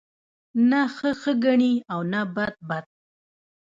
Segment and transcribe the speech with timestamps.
[0.69, 2.85] نه ښه ښه گڼي او نه بد بد